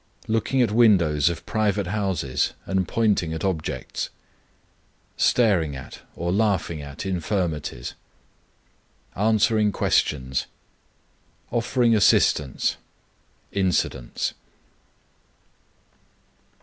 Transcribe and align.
_Looking 0.27 0.63
at 0.63 0.71
windows 0.71 1.29
of 1.29 1.45
private 1.45 1.85
houses 1.85 2.53
and 2.65 2.87
pointing 2.87 3.33
at 3.33 3.45
objects. 3.45 4.09
Staring 5.15 5.75
at 5.75 5.99
or 6.15 6.31
laughing 6.31 6.81
at 6.81 7.05
infirmities. 7.05 7.93
Answering 9.15 9.71
questions. 9.71 10.47
_Offering 11.51 11.95
assistance. 11.95 12.77
Incidents. 13.51 14.33